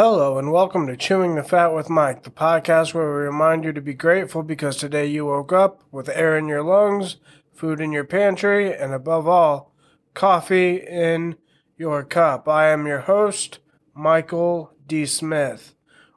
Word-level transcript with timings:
Hello, 0.00 0.38
and 0.38 0.52
welcome 0.52 0.86
to 0.86 0.96
Chewing 0.96 1.34
the 1.34 1.42
Fat 1.42 1.74
with 1.74 1.90
Mike, 1.90 2.22
the 2.22 2.30
podcast 2.30 2.94
where 2.94 3.04
we 3.04 3.26
remind 3.26 3.64
you 3.64 3.72
to 3.72 3.80
be 3.80 3.94
grateful 3.94 4.44
because 4.44 4.76
today 4.76 5.06
you 5.06 5.26
woke 5.26 5.52
up 5.52 5.82
with 5.90 6.08
air 6.10 6.38
in 6.38 6.46
your 6.46 6.62
lungs, 6.62 7.16
food 7.52 7.80
in 7.80 7.90
your 7.90 8.04
pantry, 8.04 8.72
and 8.72 8.94
above 8.94 9.26
all, 9.26 9.74
coffee 10.14 10.76
in 10.76 11.36
your 11.76 12.04
cup. 12.04 12.46
I 12.46 12.68
am 12.68 12.86
your 12.86 13.00
host, 13.00 13.58
Michael 13.92 14.72
D. 14.86 15.04
Smith. 15.04 15.74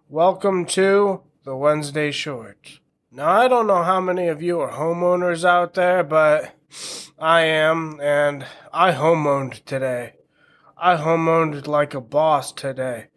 Welcome 0.07 0.67
to 0.67 1.23
the 1.43 1.55
Wednesday 1.55 2.11
Short. 2.11 2.81
Now, 3.11 3.31
I 3.31 3.47
don't 3.47 3.65
know 3.65 3.81
how 3.81 3.99
many 3.99 4.27
of 4.27 4.43
you 4.43 4.59
are 4.59 4.73
homeowners 4.73 5.43
out 5.43 5.73
there, 5.73 6.03
but 6.03 6.53
I 7.17 7.45
am, 7.45 7.99
and 7.99 8.45
I 8.71 8.91
homeowned 8.91 9.65
today. 9.65 10.17
I 10.77 10.97
homeowned 10.97 11.65
like 11.65 11.95
a 11.95 11.99
boss 12.01 12.51
today 12.51 13.07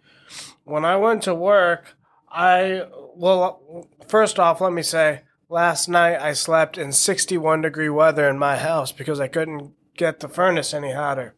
when 0.65 0.85
I 0.85 0.96
went 0.96 1.23
to 1.23 1.35
work, 1.35 1.97
I, 2.30 2.87
well, 3.15 3.87
first 4.09 4.38
off, 4.38 4.61
let 4.61 4.73
me 4.73 4.83
say, 4.83 5.23
last 5.48 5.88
night 5.88 6.21
I 6.21 6.33
slept 6.33 6.77
in 6.77 6.93
61 6.93 7.62
degree 7.62 7.88
weather 7.88 8.29
in 8.29 8.38
my 8.38 8.57
house 8.57 8.91
because 8.91 9.21
I 9.21 9.29
couldn't 9.29 9.73
get 9.97 10.21
the 10.21 10.29
furnace 10.29 10.74
any 10.74 10.93
hotter. 10.93 11.35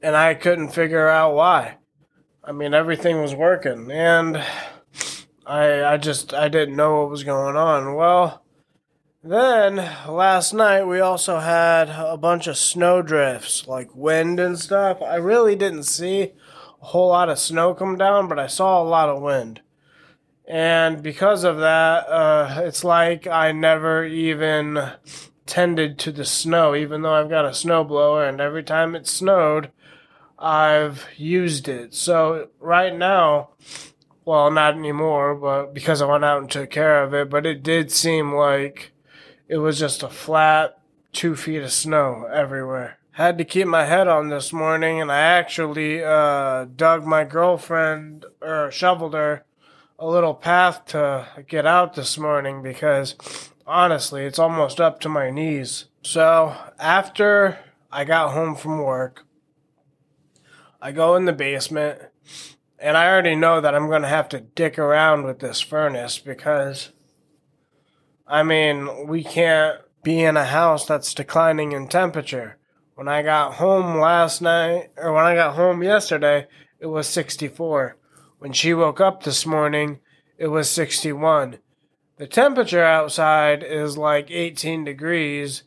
And 0.00 0.16
I 0.16 0.34
couldn't 0.34 0.70
figure 0.70 1.08
out 1.08 1.34
why. 1.34 1.76
I 2.42 2.52
mean, 2.52 2.74
everything 2.74 3.20
was 3.20 3.34
working 3.34 3.90
and 3.90 4.42
I, 5.46 5.84
I 5.84 5.96
just, 5.96 6.32
I 6.32 6.48
didn't 6.48 6.76
know 6.76 7.00
what 7.00 7.10
was 7.10 7.24
going 7.24 7.56
on. 7.56 7.94
Well, 7.94 8.42
then 9.22 9.76
last 10.08 10.52
night 10.52 10.84
we 10.84 10.98
also 10.98 11.38
had 11.38 11.88
a 11.90 12.16
bunch 12.16 12.46
of 12.46 12.56
snow 12.56 13.02
drifts, 13.02 13.68
like 13.68 13.94
wind 13.94 14.40
and 14.40 14.58
stuff. 14.58 15.00
I 15.00 15.16
really 15.16 15.54
didn't 15.54 15.84
see 15.84 16.32
a 16.82 16.86
whole 16.86 17.08
lot 17.08 17.28
of 17.28 17.38
snow 17.38 17.74
come 17.74 17.96
down, 17.96 18.28
but 18.28 18.38
I 18.38 18.48
saw 18.48 18.82
a 18.82 18.84
lot 18.84 19.08
of 19.08 19.22
wind. 19.22 19.60
And 20.46 21.02
because 21.02 21.44
of 21.44 21.58
that, 21.58 22.08
uh, 22.08 22.62
it's 22.64 22.82
like 22.82 23.26
I 23.28 23.52
never 23.52 24.04
even 24.04 24.90
tended 25.46 25.98
to 26.00 26.12
the 26.12 26.24
snow, 26.24 26.74
even 26.74 27.02
though 27.02 27.14
I've 27.14 27.30
got 27.30 27.44
a 27.44 27.50
snowblower, 27.50 28.28
and 28.28 28.40
every 28.40 28.64
time 28.64 28.96
it 28.96 29.06
snowed, 29.06 29.70
I've 30.38 31.06
used 31.16 31.68
it. 31.68 31.94
So 31.94 32.48
right 32.58 32.94
now, 32.94 33.50
well, 34.24 34.50
not 34.50 34.74
anymore, 34.74 35.36
but 35.36 35.72
because 35.72 36.02
I 36.02 36.06
went 36.06 36.24
out 36.24 36.40
and 36.40 36.50
took 36.50 36.70
care 36.70 37.04
of 37.04 37.14
it, 37.14 37.30
but 37.30 37.46
it 37.46 37.62
did 37.62 37.92
seem 37.92 38.34
like 38.34 38.92
it 39.48 39.58
was 39.58 39.78
just 39.78 40.02
a 40.02 40.08
flat 40.08 40.80
two 41.12 41.36
feet 41.36 41.62
of 41.62 41.72
snow 41.72 42.26
everywhere 42.32 42.98
had 43.12 43.36
to 43.38 43.44
keep 43.44 43.66
my 43.66 43.84
head 43.84 44.08
on 44.08 44.28
this 44.28 44.52
morning, 44.52 45.00
and 45.00 45.12
I 45.12 45.20
actually 45.20 46.02
uh, 46.02 46.64
dug 46.64 47.04
my 47.04 47.24
girlfriend 47.24 48.24
or 48.40 48.70
shoveled 48.70 49.14
her 49.14 49.44
a 49.98 50.06
little 50.06 50.34
path 50.34 50.86
to 50.86 51.28
get 51.46 51.66
out 51.66 51.94
this 51.94 52.16
morning 52.16 52.62
because 52.62 53.14
honestly, 53.66 54.24
it's 54.24 54.38
almost 54.38 54.80
up 54.80 54.98
to 55.00 55.08
my 55.08 55.30
knees. 55.30 55.86
So 56.02 56.56
after 56.78 57.58
I 57.90 58.04
got 58.04 58.32
home 58.32 58.56
from 58.56 58.82
work, 58.82 59.26
I 60.80 60.90
go 60.90 61.14
in 61.14 61.26
the 61.26 61.32
basement, 61.32 62.00
and 62.78 62.96
I 62.96 63.08
already 63.08 63.36
know 63.36 63.60
that 63.60 63.74
I'm 63.74 63.88
going 63.88 64.02
to 64.02 64.08
have 64.08 64.28
to 64.30 64.40
dick 64.40 64.78
around 64.78 65.24
with 65.24 65.38
this 65.38 65.60
furnace 65.60 66.18
because, 66.18 66.90
I 68.26 68.42
mean, 68.42 69.06
we 69.06 69.22
can't 69.22 69.80
be 70.02 70.22
in 70.22 70.36
a 70.36 70.46
house 70.46 70.86
that's 70.86 71.14
declining 71.14 71.72
in 71.72 71.88
temperature. 71.88 72.56
When 73.02 73.12
I 73.12 73.22
got 73.22 73.54
home 73.54 73.98
last 73.98 74.40
night, 74.40 74.90
or 74.96 75.12
when 75.12 75.24
I 75.24 75.34
got 75.34 75.56
home 75.56 75.82
yesterday, 75.82 76.46
it 76.78 76.86
was 76.86 77.08
64. 77.08 77.96
When 78.38 78.52
she 78.52 78.74
woke 78.74 79.00
up 79.00 79.24
this 79.24 79.44
morning, 79.44 79.98
it 80.38 80.46
was 80.46 80.70
61. 80.70 81.58
The 82.18 82.28
temperature 82.28 82.84
outside 82.84 83.64
is 83.64 83.98
like 83.98 84.30
18 84.30 84.84
degrees, 84.84 85.64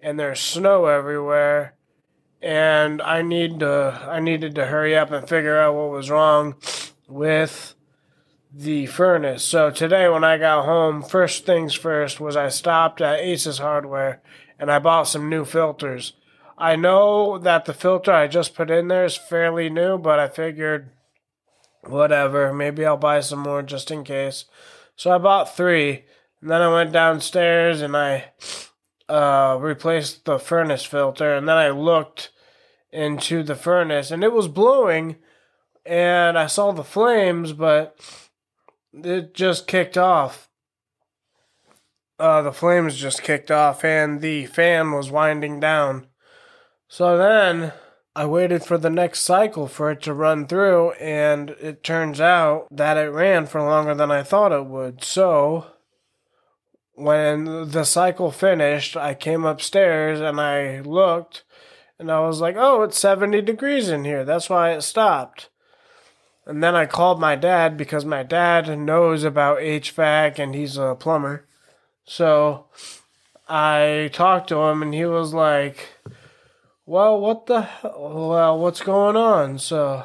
and 0.00 0.18
there's 0.18 0.40
snow 0.40 0.86
everywhere. 0.86 1.74
And 2.40 3.02
I 3.02 3.20
need 3.20 3.60
to, 3.60 4.08
I 4.08 4.20
needed 4.20 4.54
to 4.54 4.64
hurry 4.64 4.96
up 4.96 5.10
and 5.10 5.28
figure 5.28 5.58
out 5.58 5.74
what 5.74 5.90
was 5.90 6.08
wrong 6.08 6.54
with 7.06 7.74
the 8.50 8.86
furnace. 8.86 9.44
So 9.44 9.70
today, 9.70 10.08
when 10.08 10.24
I 10.24 10.38
got 10.38 10.64
home, 10.64 11.02
first 11.02 11.44
things 11.44 11.74
first 11.74 12.18
was 12.18 12.34
I 12.34 12.48
stopped 12.48 13.02
at 13.02 13.20
Ace's 13.20 13.58
Hardware 13.58 14.22
and 14.58 14.72
I 14.72 14.78
bought 14.78 15.02
some 15.02 15.28
new 15.28 15.44
filters. 15.44 16.14
I 16.60 16.74
know 16.74 17.38
that 17.38 17.66
the 17.66 17.72
filter 17.72 18.12
I 18.12 18.26
just 18.26 18.56
put 18.56 18.70
in 18.70 18.88
there 18.88 19.04
is 19.04 19.16
fairly 19.16 19.70
new, 19.70 19.96
but 19.96 20.18
I 20.18 20.26
figured 20.26 20.90
whatever, 21.86 22.52
maybe 22.52 22.84
I'll 22.84 22.96
buy 22.96 23.20
some 23.20 23.38
more 23.38 23.62
just 23.62 23.92
in 23.92 24.02
case. 24.02 24.44
So 24.96 25.12
I 25.12 25.18
bought 25.18 25.56
three, 25.56 26.04
and 26.40 26.50
then 26.50 26.60
I 26.60 26.72
went 26.72 26.90
downstairs 26.90 27.80
and 27.80 27.96
I 27.96 28.32
uh, 29.08 29.56
replaced 29.60 30.24
the 30.24 30.40
furnace 30.40 30.84
filter, 30.84 31.34
and 31.34 31.48
then 31.48 31.56
I 31.56 31.70
looked 31.70 32.30
into 32.90 33.44
the 33.44 33.54
furnace 33.54 34.10
and 34.10 34.24
it 34.24 34.32
was 34.32 34.48
blowing, 34.48 35.16
and 35.86 36.36
I 36.36 36.48
saw 36.48 36.72
the 36.72 36.82
flames, 36.82 37.52
but 37.52 38.00
it 38.92 39.32
just 39.32 39.68
kicked 39.68 39.96
off. 39.96 40.48
Uh, 42.18 42.42
the 42.42 42.52
flames 42.52 42.96
just 42.96 43.22
kicked 43.22 43.52
off, 43.52 43.84
and 43.84 44.20
the 44.20 44.46
fan 44.46 44.90
was 44.90 45.08
winding 45.08 45.60
down. 45.60 46.08
So 46.88 47.18
then 47.18 47.72
I 48.16 48.24
waited 48.24 48.64
for 48.64 48.78
the 48.78 48.90
next 48.90 49.20
cycle 49.20 49.68
for 49.68 49.90
it 49.90 50.02
to 50.02 50.14
run 50.14 50.46
through, 50.46 50.92
and 50.92 51.50
it 51.60 51.84
turns 51.84 52.20
out 52.20 52.66
that 52.70 52.96
it 52.96 53.10
ran 53.10 53.46
for 53.46 53.62
longer 53.62 53.94
than 53.94 54.10
I 54.10 54.22
thought 54.22 54.52
it 54.52 54.66
would. 54.66 55.04
So 55.04 55.66
when 56.94 57.70
the 57.70 57.84
cycle 57.84 58.32
finished, 58.32 58.96
I 58.96 59.14
came 59.14 59.44
upstairs 59.44 60.20
and 60.20 60.40
I 60.40 60.80
looked, 60.80 61.44
and 61.98 62.10
I 62.10 62.20
was 62.20 62.40
like, 62.40 62.56
oh, 62.58 62.82
it's 62.82 62.98
70 62.98 63.42
degrees 63.42 63.88
in 63.88 64.04
here. 64.04 64.24
That's 64.24 64.50
why 64.50 64.70
it 64.72 64.82
stopped. 64.82 65.50
And 66.46 66.62
then 66.62 66.74
I 66.74 66.86
called 66.86 67.20
my 67.20 67.36
dad 67.36 67.76
because 67.76 68.06
my 68.06 68.22
dad 68.22 68.78
knows 68.78 69.22
about 69.22 69.58
HVAC 69.58 70.38
and 70.38 70.54
he's 70.54 70.78
a 70.78 70.96
plumber. 70.98 71.46
So 72.04 72.66
I 73.48 74.10
talked 74.12 74.48
to 74.48 74.56
him, 74.56 74.82
and 74.82 74.94
he 74.94 75.04
was 75.04 75.34
like, 75.34 75.97
well, 76.88 77.20
what 77.20 77.44
the 77.44 77.68
well, 77.84 78.58
what's 78.58 78.80
going 78.80 79.14
on? 79.14 79.58
So 79.58 80.04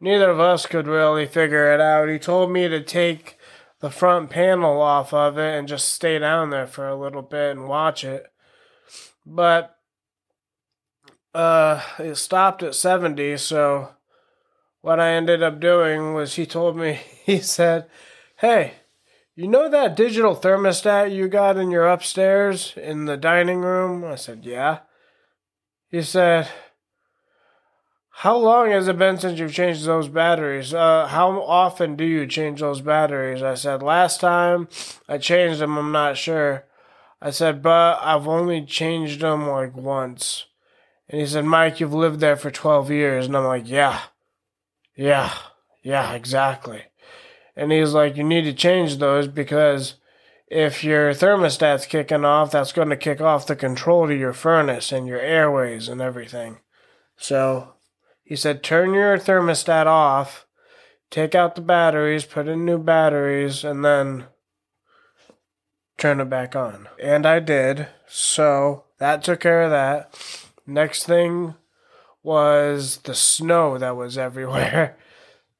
neither 0.00 0.30
of 0.30 0.38
us 0.38 0.64
could 0.64 0.86
really 0.86 1.26
figure 1.26 1.74
it 1.74 1.80
out. 1.80 2.08
He 2.08 2.20
told 2.20 2.52
me 2.52 2.68
to 2.68 2.80
take 2.80 3.36
the 3.80 3.90
front 3.90 4.30
panel 4.30 4.80
off 4.80 5.12
of 5.12 5.36
it 5.36 5.58
and 5.58 5.66
just 5.66 5.88
stay 5.88 6.20
down 6.20 6.50
there 6.50 6.68
for 6.68 6.88
a 6.88 6.94
little 6.94 7.22
bit 7.22 7.56
and 7.56 7.66
watch 7.66 8.04
it. 8.04 8.24
But 9.26 9.76
uh 11.34 11.82
it 11.98 12.14
stopped 12.14 12.62
at 12.62 12.76
70, 12.76 13.36
so 13.38 13.88
what 14.82 15.00
I 15.00 15.10
ended 15.10 15.42
up 15.42 15.58
doing 15.58 16.14
was 16.14 16.36
he 16.36 16.46
told 16.46 16.76
me 16.76 17.00
he 17.24 17.40
said, 17.40 17.86
"Hey, 18.36 18.74
you 19.34 19.48
know 19.48 19.68
that 19.68 19.96
digital 19.96 20.36
thermostat 20.36 21.12
you 21.12 21.26
got 21.26 21.56
in 21.56 21.72
your 21.72 21.88
upstairs 21.88 22.74
in 22.76 23.06
the 23.06 23.16
dining 23.16 23.62
room?" 23.62 24.04
I 24.04 24.14
said, 24.14 24.44
"Yeah." 24.44 24.82
He 25.88 26.02
said, 26.02 26.48
How 28.10 28.36
long 28.36 28.70
has 28.70 28.88
it 28.88 28.98
been 28.98 29.18
since 29.18 29.38
you've 29.38 29.52
changed 29.52 29.84
those 29.84 30.08
batteries? 30.08 30.74
Uh, 30.74 31.06
how 31.06 31.40
often 31.42 31.94
do 31.94 32.04
you 32.04 32.26
change 32.26 32.60
those 32.60 32.80
batteries? 32.80 33.42
I 33.42 33.54
said, 33.54 33.82
Last 33.82 34.20
time 34.20 34.68
I 35.08 35.18
changed 35.18 35.60
them, 35.60 35.78
I'm 35.78 35.92
not 35.92 36.16
sure. 36.16 36.64
I 37.22 37.30
said, 37.30 37.62
But 37.62 38.00
I've 38.02 38.26
only 38.26 38.64
changed 38.66 39.20
them 39.20 39.48
like 39.48 39.76
once. 39.76 40.46
And 41.08 41.20
he 41.20 41.26
said, 41.26 41.44
Mike, 41.44 41.78
you've 41.78 41.94
lived 41.94 42.18
there 42.18 42.36
for 42.36 42.50
12 42.50 42.90
years. 42.90 43.26
And 43.26 43.36
I'm 43.36 43.44
like, 43.44 43.68
Yeah, 43.68 44.00
yeah, 44.96 45.32
yeah, 45.84 46.14
exactly. 46.14 46.82
And 47.54 47.70
he's 47.70 47.94
like, 47.94 48.16
You 48.16 48.24
need 48.24 48.42
to 48.42 48.52
change 48.52 48.96
those 48.96 49.28
because 49.28 49.94
if 50.48 50.84
your 50.84 51.12
thermostat's 51.12 51.86
kicking 51.86 52.24
off, 52.24 52.52
that's 52.52 52.72
going 52.72 52.90
to 52.90 52.96
kick 52.96 53.20
off 53.20 53.46
the 53.46 53.56
control 53.56 54.06
to 54.06 54.14
your 54.14 54.32
furnace 54.32 54.92
and 54.92 55.06
your 55.06 55.20
airways 55.20 55.88
and 55.88 56.00
everything. 56.00 56.58
So 57.16 57.74
he 58.22 58.36
said, 58.36 58.62
turn 58.62 58.94
your 58.94 59.18
thermostat 59.18 59.86
off, 59.86 60.46
take 61.10 61.34
out 61.34 61.56
the 61.56 61.62
batteries, 61.62 62.24
put 62.24 62.46
in 62.46 62.64
new 62.64 62.78
batteries, 62.78 63.64
and 63.64 63.84
then 63.84 64.26
turn 65.98 66.20
it 66.20 66.30
back 66.30 66.54
on. 66.54 66.88
And 67.02 67.26
I 67.26 67.40
did. 67.40 67.88
So 68.06 68.84
that 68.98 69.24
took 69.24 69.40
care 69.40 69.62
of 69.62 69.70
that. 69.70 70.16
Next 70.64 71.04
thing 71.04 71.54
was 72.22 72.98
the 72.98 73.14
snow 73.14 73.78
that 73.78 73.96
was 73.96 74.16
everywhere. 74.18 74.96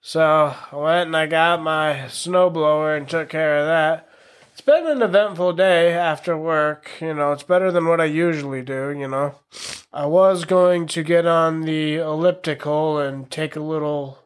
So 0.00 0.54
I 0.70 0.76
went 0.76 1.06
and 1.08 1.16
I 1.16 1.26
got 1.26 1.60
my 1.60 2.04
snowblower 2.06 2.96
and 2.96 3.08
took 3.08 3.28
care 3.28 3.58
of 3.58 3.66
that 3.66 4.06
it's 4.56 4.64
been 4.64 4.87
an 4.87 5.03
eventful 5.03 5.53
day 5.53 5.93
after 5.93 6.35
work. 6.35 6.91
You 7.03 7.12
know, 7.12 7.32
it's 7.32 7.43
better 7.43 7.70
than 7.70 7.85
what 7.85 8.00
I 8.00 8.06
usually 8.06 8.62
do, 8.62 8.91
you 8.91 9.06
know. 9.06 9.35
I 9.93 10.06
was 10.06 10.47
going 10.47 10.87
to 10.87 11.03
get 11.03 11.26
on 11.26 11.67
the 11.67 11.97
elliptical 11.97 12.99
and 12.99 13.31
take 13.31 13.55
a 13.55 13.61
little 13.61 14.19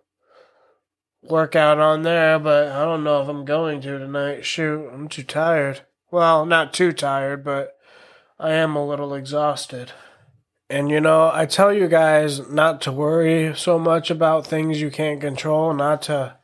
workout 1.20 1.80
on 1.80 2.02
there, 2.02 2.38
but 2.38 2.68
I 2.68 2.84
don't 2.84 3.02
know 3.02 3.20
if 3.20 3.28
I'm 3.28 3.44
going 3.44 3.80
to 3.80 3.98
tonight. 3.98 4.44
Shoot, 4.44 4.88
I'm 4.94 5.08
too 5.08 5.24
tired. 5.24 5.80
Well, 6.12 6.46
not 6.46 6.72
too 6.72 6.92
tired, 6.92 7.42
but 7.42 7.76
I 8.38 8.52
am 8.52 8.76
a 8.76 8.86
little 8.86 9.12
exhausted. 9.14 9.90
And 10.68 10.90
you 10.90 11.00
know, 11.00 11.28
I 11.34 11.44
tell 11.44 11.72
you 11.72 11.88
guys 11.88 12.48
not 12.48 12.80
to 12.82 12.92
worry 12.92 13.52
so 13.56 13.80
much 13.80 14.12
about 14.12 14.46
things 14.46 14.80
you 14.80 14.92
can't 14.92 15.20
control, 15.20 15.74
not 15.74 16.02
to. 16.02 16.36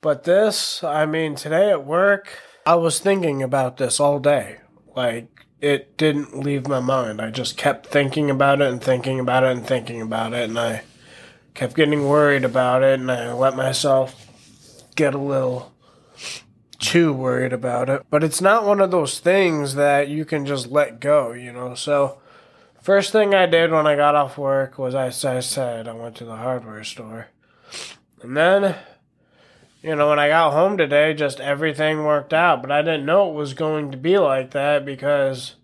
But 0.00 0.24
this, 0.24 0.82
I 0.82 1.04
mean, 1.04 1.34
today 1.34 1.70
at 1.70 1.84
work, 1.84 2.30
I 2.68 2.74
was 2.74 2.98
thinking 2.98 3.42
about 3.42 3.78
this 3.78 3.98
all 3.98 4.18
day. 4.18 4.58
Like, 4.94 5.46
it 5.58 5.96
didn't 5.96 6.38
leave 6.38 6.68
my 6.68 6.80
mind. 6.80 7.18
I 7.18 7.30
just 7.30 7.56
kept 7.56 7.86
thinking 7.86 8.28
about 8.28 8.60
it 8.60 8.70
and 8.70 8.78
thinking 8.78 9.18
about 9.18 9.42
it 9.42 9.56
and 9.56 9.66
thinking 9.66 10.02
about 10.02 10.34
it, 10.34 10.50
and 10.50 10.58
I 10.58 10.82
kept 11.54 11.74
getting 11.74 12.06
worried 12.06 12.44
about 12.44 12.82
it, 12.82 13.00
and 13.00 13.10
I 13.10 13.32
let 13.32 13.56
myself 13.56 14.26
get 14.96 15.14
a 15.14 15.18
little 15.18 15.72
too 16.78 17.14
worried 17.14 17.54
about 17.54 17.88
it. 17.88 18.02
But 18.10 18.22
it's 18.22 18.42
not 18.42 18.66
one 18.66 18.82
of 18.82 18.90
those 18.90 19.18
things 19.18 19.74
that 19.76 20.08
you 20.08 20.26
can 20.26 20.44
just 20.44 20.66
let 20.66 21.00
go, 21.00 21.32
you 21.32 21.54
know? 21.54 21.74
So, 21.74 22.20
first 22.82 23.12
thing 23.12 23.34
I 23.34 23.46
did 23.46 23.70
when 23.70 23.86
I 23.86 23.96
got 23.96 24.14
off 24.14 24.36
work 24.36 24.76
was, 24.76 24.94
as 24.94 25.24
I 25.24 25.40
said, 25.40 25.88
I 25.88 25.94
went 25.94 26.16
to 26.16 26.26
the 26.26 26.36
hardware 26.36 26.84
store. 26.84 27.28
And 28.20 28.36
then, 28.36 28.76
you 29.82 29.94
know, 29.94 30.08
when 30.08 30.18
I 30.18 30.28
got 30.28 30.52
home 30.52 30.76
today, 30.76 31.14
just 31.14 31.40
everything 31.40 32.04
worked 32.04 32.34
out. 32.34 32.62
But 32.62 32.72
I 32.72 32.82
didn't 32.82 33.06
know 33.06 33.30
it 33.30 33.34
was 33.34 33.54
going 33.54 33.92
to 33.92 33.96
be 33.96 34.18
like 34.18 34.50
that 34.50 34.84
because, 34.84 35.54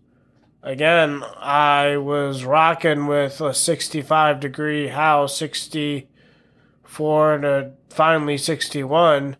again, 0.62 1.24
I 1.36 1.96
was 1.96 2.44
rocking 2.44 3.06
with 3.06 3.40
a 3.40 3.52
65 3.52 4.40
degree 4.40 4.88
house, 4.88 5.36
64 5.36 7.38
to 7.38 7.72
finally 7.88 8.38
61 8.38 9.36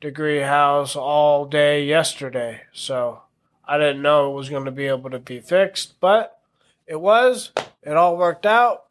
degree 0.00 0.40
house 0.40 0.96
all 0.96 1.44
day 1.44 1.84
yesterday. 1.84 2.62
So 2.72 3.22
I 3.66 3.76
didn't 3.76 4.02
know 4.02 4.30
it 4.30 4.34
was 4.34 4.48
going 4.48 4.64
to 4.64 4.70
be 4.70 4.86
able 4.86 5.10
to 5.10 5.18
be 5.18 5.40
fixed, 5.40 6.00
but 6.00 6.40
it 6.86 7.00
was. 7.00 7.52
It 7.82 7.96
all 7.96 8.16
worked 8.16 8.46
out 8.46 8.84